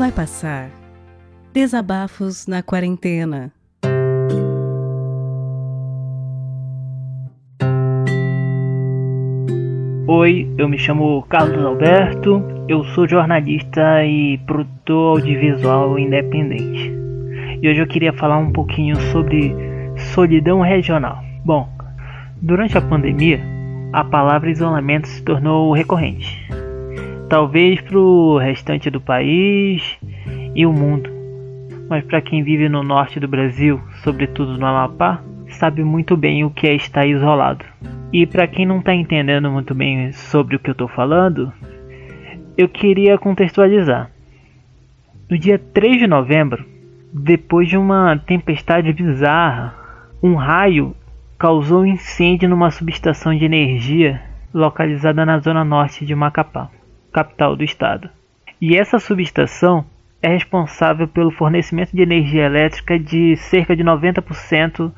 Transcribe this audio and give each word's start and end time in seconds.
Vai 0.00 0.10
passar. 0.10 0.70
Desabafos 1.52 2.46
na 2.46 2.62
quarentena. 2.62 3.52
Oi, 10.08 10.50
eu 10.56 10.70
me 10.70 10.78
chamo 10.78 11.22
Carlos 11.24 11.62
Alberto, 11.62 12.42
eu 12.66 12.82
sou 12.94 13.06
jornalista 13.06 14.02
e 14.02 14.38
produtor 14.46 15.18
audiovisual 15.18 15.98
independente. 15.98 16.90
E 17.60 17.68
hoje 17.68 17.82
eu 17.82 17.86
queria 17.86 18.14
falar 18.14 18.38
um 18.38 18.52
pouquinho 18.52 18.98
sobre 19.12 19.54
solidão 20.14 20.62
regional. 20.62 21.22
Bom, 21.44 21.68
durante 22.40 22.78
a 22.78 22.80
pandemia, 22.80 23.38
a 23.92 24.02
palavra 24.02 24.50
isolamento 24.50 25.08
se 25.08 25.22
tornou 25.22 25.74
recorrente. 25.74 26.48
Talvez 27.30 27.80
para 27.80 27.96
o 27.96 28.38
restante 28.38 28.90
do 28.90 29.00
país 29.00 29.96
e 30.52 30.66
o 30.66 30.72
mundo, 30.72 31.08
mas 31.88 32.04
para 32.04 32.20
quem 32.20 32.42
vive 32.42 32.68
no 32.68 32.82
norte 32.82 33.20
do 33.20 33.28
Brasil, 33.28 33.80
sobretudo 34.02 34.58
no 34.58 34.66
Amapá, 34.66 35.22
sabe 35.46 35.84
muito 35.84 36.16
bem 36.16 36.44
o 36.44 36.50
que 36.50 36.66
é 36.66 36.74
estar 36.74 37.06
isolado. 37.06 37.64
E 38.12 38.26
para 38.26 38.48
quem 38.48 38.66
não 38.66 38.80
está 38.80 38.92
entendendo 38.92 39.48
muito 39.48 39.76
bem 39.76 40.10
sobre 40.10 40.56
o 40.56 40.58
que 40.58 40.70
eu 40.70 40.72
estou 40.72 40.88
falando, 40.88 41.52
eu 42.58 42.68
queria 42.68 43.16
contextualizar. 43.16 44.10
No 45.30 45.38
dia 45.38 45.56
3 45.56 46.00
de 46.00 46.08
novembro, 46.08 46.66
depois 47.12 47.68
de 47.68 47.76
uma 47.76 48.18
tempestade 48.18 48.92
bizarra, 48.92 49.76
um 50.20 50.34
raio 50.34 50.96
causou 51.38 51.86
incêndio 51.86 52.48
numa 52.48 52.72
subestação 52.72 53.32
de 53.32 53.44
energia 53.44 54.20
localizada 54.52 55.24
na 55.24 55.38
zona 55.38 55.64
norte 55.64 56.04
de 56.04 56.12
Macapá, 56.12 56.68
capital 57.12 57.56
do 57.56 57.64
estado. 57.64 58.08
E 58.60 58.76
essa 58.76 58.98
subestação 58.98 59.84
é 60.22 60.28
responsável 60.28 61.08
pelo 61.08 61.30
fornecimento 61.30 61.94
de 61.94 62.02
energia 62.02 62.44
elétrica 62.44 62.98
de 62.98 63.36
cerca 63.36 63.74
de 63.74 63.82
90% 63.82 64.92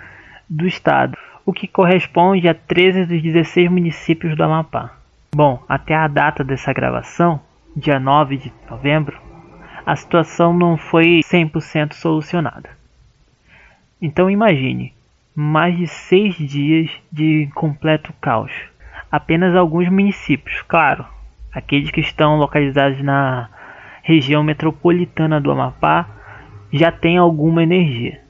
do 0.48 0.66
estado, 0.66 1.16
o 1.46 1.52
que 1.52 1.66
corresponde 1.66 2.48
a 2.48 2.54
13 2.54 3.06
dos 3.06 3.22
16 3.22 3.70
municípios 3.70 4.36
do 4.36 4.42
Amapá. 4.42 4.96
Bom, 5.34 5.62
até 5.68 5.94
a 5.94 6.08
data 6.08 6.44
dessa 6.44 6.72
gravação, 6.72 7.40
dia 7.74 7.98
9 7.98 8.36
de 8.36 8.52
novembro, 8.70 9.18
a 9.86 9.96
situação 9.96 10.52
não 10.52 10.76
foi 10.76 11.20
100% 11.24 11.94
solucionada. 11.94 12.70
Então 14.00 14.28
imagine, 14.28 14.92
mais 15.34 15.76
de 15.76 15.86
seis 15.86 16.36
dias 16.36 16.90
de 17.10 17.48
completo 17.54 18.12
caos. 18.20 18.52
Apenas 19.10 19.56
alguns 19.56 19.88
municípios, 19.88 20.62
claro, 20.62 21.06
aqueles 21.52 21.90
que 21.90 22.00
estão 22.00 22.36
localizados 22.36 23.02
na 23.02 23.48
região 24.02 24.42
metropolitana 24.42 25.40
do 25.40 25.50
Amapá, 25.50 26.08
já 26.72 26.90
têm 26.90 27.18
alguma 27.18 27.62
energia. 27.62 28.20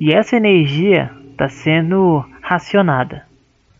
E 0.00 0.12
essa 0.12 0.36
energia 0.36 1.10
está 1.30 1.48
sendo 1.48 2.24
racionada. 2.40 3.24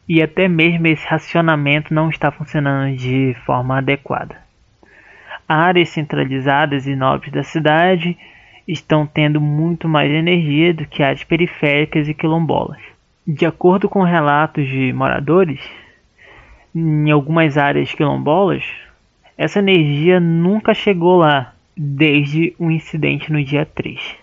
E 0.09 0.23
até 0.23 0.49
mesmo 0.49 0.87
esse 0.87 1.07
racionamento 1.07 1.95
não 1.95 2.11
está 2.11 2.31
funcionando 2.31 2.97
de 2.97 3.35
forma 3.47 3.79
adequada. 3.79 4.37
Áreas 5.49 5.89
centralizadas 5.89 6.87
e 6.87 6.95
nobres 6.95 7.33
da 7.33 7.43
cidade 7.43 8.17
estão 8.67 9.07
tendo 9.07 9.41
muito 9.41 9.89
mais 9.89 10.11
energia 10.11 10.75
do 10.75 10.87
que 10.87 11.03
áreas 11.03 11.25
periféricas 11.25 12.09
e 12.09 12.15
quilombolas. 12.15 12.81
De 13.27 13.47
acordo 13.47 13.89
com 13.89 14.03
relatos 14.03 14.67
de 14.67 14.93
moradores, 14.93 15.61
em 16.75 17.11
algumas 17.11 17.59
áreas 17.59 17.93
quilombolas, 17.93 18.65
essa 19.37 19.59
energia 19.59 20.21
nunca 20.21 20.75
chegou 20.75 21.17
lá 21.17 21.55
desde 21.77 22.55
o 22.59 22.71
incidente 22.71 23.33
no 23.33 23.43
dia 23.43 23.65
3. 23.65 24.17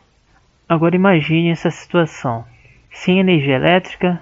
Agora 0.69 0.95
imagine 0.95 1.49
essa 1.49 1.71
situação 1.71 2.45
sem 2.91 3.19
energia 3.19 3.55
elétrica, 3.55 4.21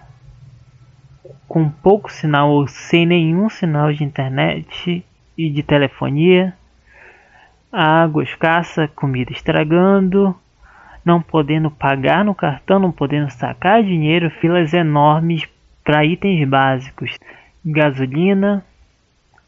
com 1.48 1.70
pouco 1.70 2.12
sinal 2.12 2.52
ou 2.52 2.68
sem 2.68 3.06
nenhum 3.06 3.50
sinal 3.50 3.92
de 3.92 4.04
internet 4.04 5.06
e 5.38 5.50
de 5.50 5.64
telefonia, 5.64 6.54
água 7.72 8.24
escassa, 8.24 8.88
comida 8.88 9.32
estragando, 9.32 10.36
não 11.04 11.22
podendo 11.22 11.70
pagar 11.70 12.26
no 12.26 12.34
cartão, 12.34 12.80
não 12.80 12.92
podendo 12.92 13.30
sacar 13.30 13.84
dinheiro, 13.84 14.30
filas 14.30 14.74
enormes 14.74 15.48
para 15.84 16.06
itens 16.06 16.48
básicos, 16.48 17.18
gasolina, 17.66 18.64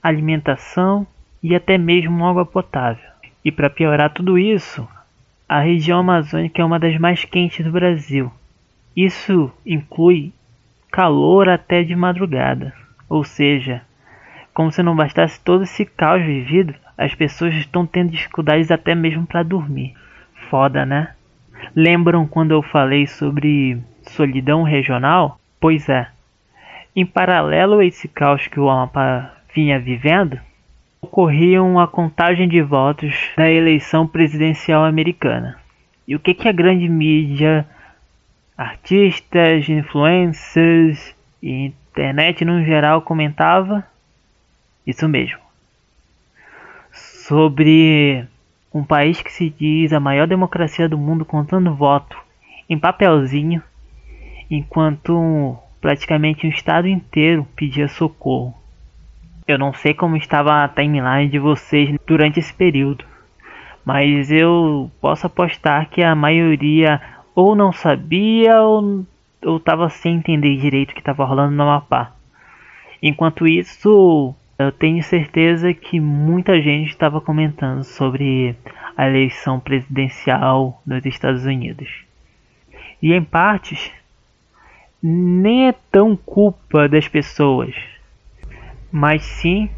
alimentação 0.01 1.05
e 1.44 1.55
até 1.55 1.78
mesmo 1.78 2.25
água 2.25 2.45
potável. 2.45 3.09
E 3.45 3.51
para 3.51 3.69
piorar 3.69 4.11
tudo 4.11 4.38
isso, 4.38 4.88
a 5.47 5.59
região 5.59 6.00
amazônica 6.00 6.61
é 6.61 6.66
uma 6.66 6.79
das 6.79 6.97
mais 6.97 7.23
quentes 7.23 7.63
do 7.63 7.72
Brasil 7.72 8.31
isso 8.97 9.51
inclui 9.63 10.33
calor 10.91 11.47
até 11.47 11.83
de 11.83 11.95
madrugada, 11.95 12.73
ou 13.07 13.23
seja, 13.23 13.83
como 14.56 14.72
se 14.72 14.81
não 14.81 14.95
bastasse 14.95 15.39
todo 15.39 15.66
esse 15.66 15.85
caos 15.85 16.23
vivido, 16.23 16.73
as 16.97 17.13
pessoas 17.13 17.53
estão 17.53 17.85
tendo 17.85 18.09
dificuldades 18.09 18.72
até 18.72 18.95
mesmo 18.95 19.27
para 19.27 19.44
dormir. 19.44 19.94
Foda, 20.50 20.83
né? 20.83 21.13
Lembram 21.75 22.25
quando 22.25 22.53
eu 22.53 22.63
falei 22.63 23.06
sobre 23.06 23.77
solidão 24.01 24.63
regional? 24.63 25.39
Pois 25.59 25.88
é. 25.89 26.07
Em 26.97 27.06
paralelo 27.06 27.78
a 27.78 27.85
esse 27.85 28.08
caos 28.08 28.47
que 28.47 28.59
o 28.59 28.68
Amapá 28.68 29.31
vinha 29.53 29.80
vivendo, 29.80 30.40
ocorria 31.00 31.59
a 31.80 31.85
contagem 31.85 32.50
de 32.50 32.59
votos 32.59 33.13
da 33.38 33.47
eleição 33.47 34.08
presidencial 34.08 34.84
americana. 34.84 35.59
E 36.07 36.16
o 36.16 36.19
que, 36.19 36.34
que 36.34 36.47
a 36.47 36.52
grande 36.52 36.90
mídia 36.90 37.68
artistas, 38.57 39.69
influencers 39.69 41.16
e 41.40 41.72
internet 41.91 42.44
no 42.44 42.63
geral 42.63 43.03
comentava 43.03 43.86
isso 44.84 45.07
mesmo. 45.07 45.38
Sobre 46.91 48.25
um 48.74 48.84
país 48.84 49.22
que 49.22 49.31
se 49.31 49.52
diz 49.52 49.94
a 49.94 50.00
maior 50.00 50.25
democracia 50.25 50.90
do 50.90 50.97
mundo 50.97 51.24
contando 51.24 51.75
voto 51.75 52.18
em 52.68 52.80
papelzinho, 52.80 53.62
enquanto 54.50 55.59
praticamente 55.81 56.45
um 56.45 56.49
estado 56.49 56.88
inteiro 56.88 57.47
pedia 57.55 57.88
socorro. 57.88 58.53
Eu 59.47 59.57
não 59.57 59.73
sei 59.73 59.93
como 59.93 60.17
estava 60.17 60.63
a 60.63 60.67
timeline 60.67 61.29
de 61.29 61.39
vocês 61.39 61.95
durante 62.05 62.39
esse 62.39 62.53
período, 62.53 63.05
mas 63.85 64.29
eu 64.29 64.91
posso 64.99 65.25
apostar 65.27 65.89
que 65.89 66.03
a 66.03 66.13
maioria 66.13 67.01
ou 67.33 67.55
não 67.55 67.71
sabia 67.71 68.61
ou 68.61 69.05
estava 69.55 69.88
sem 69.89 70.15
entender 70.15 70.57
direito 70.57 70.91
o 70.91 70.93
que 70.93 70.99
estava 70.99 71.23
rolando 71.23 71.55
no 71.55 71.63
Amapá. 71.63 72.11
Enquanto 73.01 73.47
isso, 73.47 74.35
eu 74.59 74.71
tenho 74.71 75.01
certeza 75.03 75.73
que 75.73 75.99
muita 75.99 76.59
gente 76.61 76.89
estava 76.89 77.21
comentando 77.21 77.83
sobre 77.83 78.55
a 78.97 79.07
eleição 79.07 79.59
presidencial 79.59 80.81
nos 80.85 81.05
Estados 81.05 81.45
Unidos. 81.45 82.03
E 83.01 83.13
em 83.13 83.23
partes, 83.23 83.91
nem 85.02 85.68
é 85.68 85.75
tão 85.91 86.16
culpa 86.16 86.88
das 86.88 87.08
pessoas, 87.08 87.75
mas 88.91 89.24
sim 89.24 89.69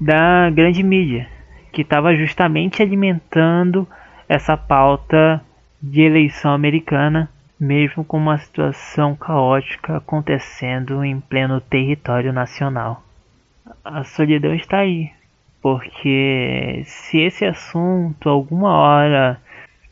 da 0.00 0.48
grande 0.50 0.82
mídia, 0.82 1.28
que 1.72 1.82
estava 1.82 2.14
justamente 2.14 2.82
alimentando 2.82 3.86
essa 4.28 4.56
pauta 4.56 5.42
de 5.82 6.02
eleição 6.02 6.52
americana, 6.52 7.30
mesmo 7.58 8.04
com 8.04 8.16
uma 8.16 8.38
situação 8.38 9.16
caótica 9.16 9.96
acontecendo 9.96 11.04
em 11.04 11.20
pleno 11.20 11.60
território 11.60 12.32
nacional. 12.32 13.02
A 13.84 14.04
solidão 14.04 14.54
está 14.54 14.78
aí, 14.78 15.10
porque 15.60 16.82
se 16.84 17.18
esse 17.18 17.44
assunto 17.44 18.28
alguma 18.28 18.72
hora 18.72 19.40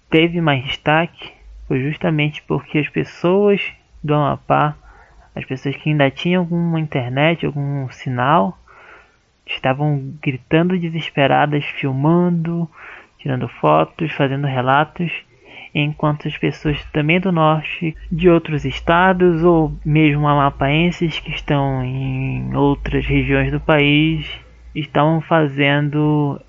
teve 0.09 0.41
mais 0.41 0.65
destaque, 0.65 1.33
foi 1.67 1.81
justamente 1.81 2.43
porque 2.43 2.79
as 2.79 2.89
pessoas 2.89 3.61
do 4.07 4.15
Amapá, 4.15 4.77
as 5.35 5.45
pessoas 5.45 5.77
que 5.77 5.91
ainda 5.91 6.11
tinham 6.11 6.43
alguma 6.43 6.81
internet, 6.81 7.45
algum 7.45 7.89
sinal, 7.91 8.59
estavam 9.47 10.15
gritando 10.23 10.79
desesperadas, 10.79 11.65
filmando, 11.65 12.69
tirando 13.19 13.49
fotos, 13.49 14.11
fazendo 14.13 14.47
relatos 14.47 15.13
enquanto 15.75 16.27
as 16.27 16.39
pessoas 16.39 16.83
também 16.87 17.21
do 17.21 17.31
norte, 17.31 17.95
de 18.11 18.31
outros 18.31 18.65
estados 18.65 19.45
ou 19.45 19.77
mesmo 19.85 20.27
amapaenses 20.27 21.19
que 21.21 21.31
estão 21.31 21.85
em 21.85 22.55
outras 22.55 23.05
regiões 23.05 23.53
do 23.53 23.61
país 23.61 24.27
estão 24.75 25.21
fazendo 25.21 26.41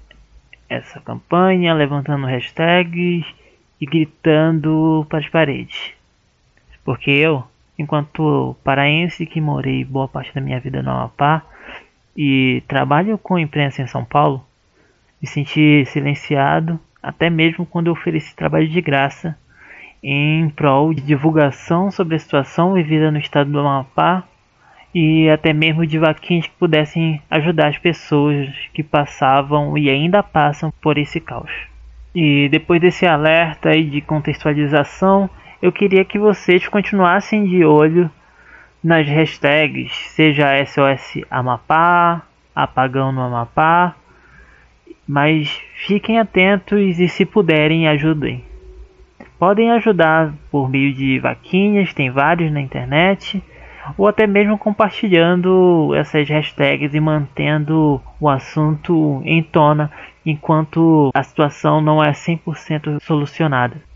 essa 0.69 1.01
campanha, 1.01 1.73
levantando 1.73 2.25
hashtags 2.25 3.25
e 3.79 3.85
gritando 3.85 5.05
para 5.09 5.19
as 5.19 5.29
paredes. 5.29 5.96
Porque 6.87 7.11
eu, 7.11 7.43
enquanto 7.77 8.55
paraense 8.63 9.25
que 9.25 9.41
morei 9.41 9.83
boa 9.83 10.07
parte 10.07 10.33
da 10.33 10.39
minha 10.39 10.57
vida 10.57 10.81
no 10.81 10.89
Amapá 10.89 11.43
e 12.15 12.63
trabalho 12.65 13.17
com 13.17 13.37
imprensa 13.37 13.81
em 13.81 13.87
São 13.87 14.05
Paulo, 14.05 14.41
me 15.21 15.27
senti 15.27 15.83
silenciado 15.87 16.79
até 17.03 17.29
mesmo 17.29 17.65
quando 17.65 17.87
eu 17.87 17.91
ofereci 17.91 18.33
trabalho 18.33 18.69
de 18.69 18.79
graça 18.79 19.37
em 20.01 20.49
prol 20.51 20.93
de 20.93 21.01
divulgação 21.01 21.91
sobre 21.91 22.15
a 22.15 22.19
situação 22.19 22.75
vivida 22.75 23.11
no 23.11 23.17
estado 23.17 23.51
do 23.51 23.59
Amapá 23.59 24.23
e 24.95 25.29
até 25.29 25.51
mesmo 25.51 25.85
de 25.85 25.99
vaquinhas 25.99 26.47
que 26.47 26.55
pudessem 26.57 27.21
ajudar 27.29 27.67
as 27.67 27.77
pessoas 27.77 28.47
que 28.73 28.81
passavam 28.81 29.77
e 29.77 29.89
ainda 29.89 30.23
passam 30.23 30.71
por 30.81 30.97
esse 30.97 31.19
caos. 31.19 31.51
E 32.15 32.47
depois 32.47 32.79
desse 32.79 33.05
alerta 33.05 33.75
e 33.75 33.83
de 33.83 33.99
contextualização, 33.99 35.29
eu 35.61 35.71
queria 35.71 36.05
que 36.05 36.19
vocês 36.19 36.67
continuassem 36.67 37.45
de 37.45 37.65
olho 37.65 38.09
nas 38.83 39.07
hashtags, 39.07 39.91
seja 40.09 40.63
SOS 40.65 41.25
Amapá, 41.29 42.21
Apagão 42.55 43.11
no 43.11 43.21
Amapá, 43.21 43.95
mas 45.07 45.61
fiquem 45.85 46.19
atentos 46.19 46.99
e 46.99 47.07
se 47.07 47.25
puderem 47.25 47.87
ajudem. 47.87 48.43
Podem 49.39 49.71
ajudar 49.71 50.33
por 50.51 50.69
meio 50.69 50.93
de 50.93 51.19
vaquinhas, 51.19 51.93
tem 51.93 52.09
vários 52.09 52.51
na 52.51 52.59
internet, 52.59 53.41
ou 53.97 54.07
até 54.07 54.27
mesmo 54.27 54.57
compartilhando 54.57 55.93
essas 55.95 56.27
hashtags 56.27 56.93
e 56.93 56.99
mantendo 56.99 58.01
o 58.19 58.29
assunto 58.29 59.21
em 59.23 59.41
tona 59.41 59.91
enquanto 60.25 61.11
a 61.13 61.23
situação 61.23 61.79
não 61.79 62.03
é 62.03 62.11
100% 62.11 62.99
solucionada. 63.01 63.86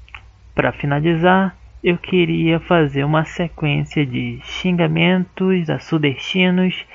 Para 0.53 0.71
finalizar, 0.71 1.55
eu 1.83 1.97
queria 1.97 2.59
fazer 2.59 3.03
uma 3.03 3.23
sequência 3.25 4.05
de 4.05 4.39
xingamentos 4.43 5.69
a 5.69 5.79
sudestinos 5.79 6.85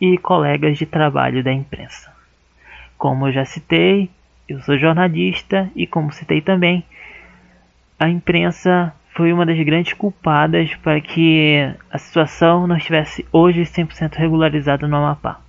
e 0.00 0.18
colegas 0.18 0.78
de 0.78 0.86
trabalho 0.86 1.44
da 1.44 1.52
imprensa. 1.52 2.12
Como 2.98 3.28
eu 3.28 3.32
já 3.32 3.44
citei, 3.44 4.10
eu 4.48 4.60
sou 4.60 4.78
jornalista 4.78 5.70
e, 5.76 5.86
como 5.86 6.12
citei 6.12 6.40
também, 6.40 6.84
a 7.98 8.08
imprensa 8.08 8.92
foi 9.14 9.32
uma 9.32 9.46
das 9.46 9.58
grandes 9.64 9.92
culpadas 9.92 10.74
para 10.76 11.00
que 11.00 11.72
a 11.90 11.98
situação 11.98 12.66
não 12.66 12.76
estivesse 12.76 13.24
hoje 13.30 13.62
100% 13.62 14.16
regularizada 14.16 14.88
no 14.88 14.96
Amapá. 14.96 15.40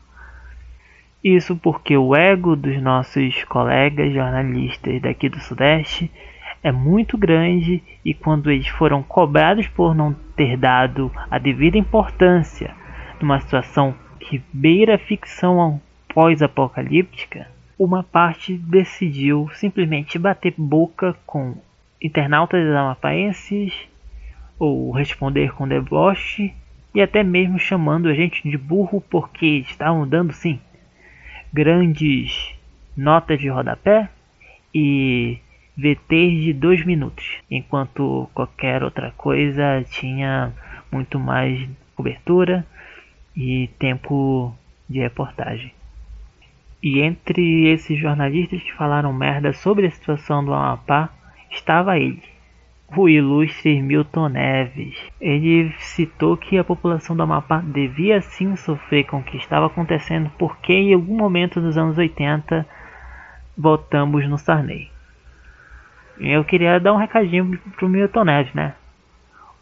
Isso 1.23 1.55
porque 1.55 1.97
o 1.97 2.15
ego 2.15 2.55
dos 2.55 2.79
nossos 2.79 3.43
colegas 3.45 4.13
jornalistas 4.13 5.01
daqui 5.01 5.27
do 5.27 5.39
Sudeste 5.39 6.11
é 6.65 6.71
muito 6.71 7.15
grande 7.15 7.83
e 8.03 8.11
quando 8.11 8.49
eles 8.49 8.67
foram 8.69 9.03
cobrados 9.03 9.67
por 9.67 9.93
não 9.93 10.15
ter 10.35 10.57
dado 10.57 11.11
a 11.29 11.37
devida 11.37 11.77
importância 11.77 12.73
numa 13.21 13.39
situação 13.39 13.93
que 14.19 14.41
beira 14.51 14.97
ficção 14.97 15.79
pós-apocalíptica, 16.11 17.47
uma 17.77 18.01
parte 18.01 18.57
decidiu 18.57 19.47
simplesmente 19.53 20.17
bater 20.17 20.55
boca 20.57 21.15
com 21.23 21.55
internautas 22.01 22.67
amapaenses 22.67 23.71
ou 24.57 24.89
responder 24.89 25.53
com 25.53 25.67
deboche 25.67 26.51
e 26.95 26.99
até 26.99 27.21
mesmo 27.21 27.59
chamando 27.59 28.09
a 28.09 28.13
gente 28.15 28.41
de 28.41 28.57
burro 28.57 29.01
porque 29.07 29.45
estavam 29.69 30.07
dando 30.07 30.33
sim 30.33 30.59
grandes 31.53 32.55
notas 32.97 33.39
de 33.39 33.49
rodapé 33.49 34.09
e 34.73 35.37
VTs 35.77 36.43
de 36.43 36.53
dois 36.53 36.85
minutos, 36.85 37.39
enquanto 37.51 38.29
qualquer 38.33 38.83
outra 38.83 39.11
coisa 39.11 39.83
tinha 39.89 40.53
muito 40.91 41.19
mais 41.19 41.67
cobertura 41.95 42.65
e 43.35 43.67
tempo 43.77 44.55
de 44.89 44.99
reportagem. 44.99 45.73
E 46.81 47.01
entre 47.01 47.67
esses 47.67 47.99
jornalistas 47.99 48.61
que 48.61 48.73
falaram 48.73 49.11
merda 49.11 49.51
sobre 49.51 49.87
a 49.87 49.91
situação 49.91 50.45
do 50.45 50.53
Amapá, 50.53 51.09
estava 51.49 51.97
ele, 51.97 52.21
o 52.95 53.09
ilustre 53.09 53.81
Milton 53.81 54.29
Neves. 54.29 54.95
Ele 55.19 55.73
citou 55.79 56.37
que 56.37 56.57
a 56.57 56.63
população 56.63 57.15
do 57.15 57.23
Amapá 57.23 57.59
devia 57.59 58.21
sim 58.21 58.55
sofrer 58.55 59.05
com 59.05 59.17
o 59.17 59.23
que 59.23 59.37
estava 59.37 59.65
acontecendo 59.65 60.31
porque 60.37 60.73
em 60.73 60.93
algum 60.93 61.17
momento 61.17 61.59
dos 61.59 61.77
anos 61.77 61.97
80 61.97 62.65
voltamos 63.57 64.27
no 64.29 64.37
Sarney. 64.37 64.94
Eu 66.19 66.43
queria 66.43 66.79
dar 66.79 66.93
um 66.93 66.97
recadinho 66.97 67.57
pro 67.75 67.89
Milton 67.89 68.23
Neves, 68.23 68.53
né? 68.53 68.73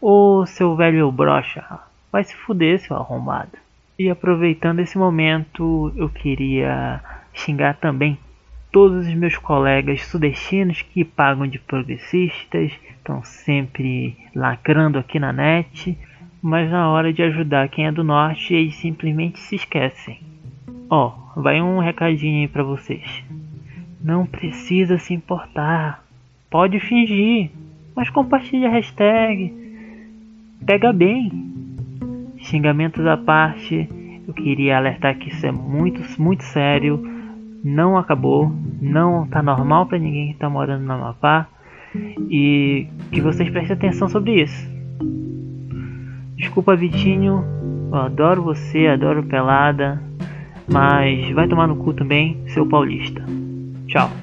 Ô 0.01 0.45
seu 0.45 0.75
velho 0.75 1.11
brocha, 1.11 1.63
vai 2.11 2.23
se 2.23 2.35
fuder, 2.35 2.79
seu 2.79 2.95
arrombado. 2.95 3.57
E 3.97 4.09
aproveitando 4.09 4.79
esse 4.79 4.97
momento, 4.97 5.91
eu 5.95 6.09
queria 6.09 7.01
xingar 7.33 7.75
também 7.75 8.17
todos 8.71 9.07
os 9.07 9.13
meus 9.13 9.37
colegas 9.37 10.03
sudestinos 10.05 10.81
que 10.81 11.05
pagam 11.05 11.47
de 11.47 11.59
progressistas, 11.59 12.71
estão 12.97 13.23
sempre 13.23 14.17
lacrando 14.35 14.97
aqui 14.97 15.19
na 15.19 15.31
net, 15.31 15.97
mas 16.41 16.69
na 16.71 16.89
hora 16.89 17.13
de 17.13 17.21
ajudar 17.21 17.69
quem 17.69 17.85
é 17.85 17.91
do 17.91 18.03
norte, 18.03 18.53
eles 18.53 18.75
simplesmente 18.75 19.39
se 19.39 19.55
esquecem. 19.55 20.19
Ó, 20.89 21.13
oh, 21.35 21.41
vai 21.41 21.61
um 21.61 21.79
recadinho 21.79 22.41
aí 22.41 22.47
pra 22.47 22.63
vocês. 22.63 23.23
Não 24.03 24.25
precisa 24.25 24.97
se 24.97 25.13
importar. 25.13 26.03
Pode 26.53 26.79
fingir, 26.79 27.49
mas 27.95 28.11
compartilhe 28.11 28.67
a 28.67 28.69
hashtag. 28.69 29.51
Pega 30.63 30.93
bem. 30.93 31.31
Xingamentos 32.37 33.03
à 33.07 33.17
parte, 33.17 33.89
eu 34.27 34.33
queria 34.35 34.77
alertar 34.77 35.17
que 35.17 35.29
isso 35.29 35.43
é 35.47 35.51
muito, 35.51 35.99
muito 36.21 36.43
sério 36.43 37.11
não 37.63 37.97
acabou, 37.97 38.51
não 38.79 39.25
tá 39.25 39.41
normal 39.41 39.87
para 39.87 39.97
ninguém 39.97 40.33
que 40.33 40.37
tá 40.37 40.47
morando 40.47 40.83
no 40.83 40.93
Amapá 40.93 41.47
e 42.29 42.87
que 43.11 43.19
vocês 43.19 43.49
prestem 43.49 43.75
atenção 43.75 44.07
sobre 44.07 44.43
isso. 44.43 44.69
Desculpa, 46.35 46.75
Vitinho, 46.75 47.43
eu 47.91 47.97
adoro 47.97 48.43
você, 48.43 48.85
adoro 48.85 49.23
pelada, 49.23 49.99
mas 50.71 51.31
vai 51.31 51.47
tomar 51.47 51.67
no 51.67 51.77
cu 51.77 51.93
também, 51.93 52.37
seu 52.47 52.67
paulista. 52.67 53.23
Tchau. 53.87 54.22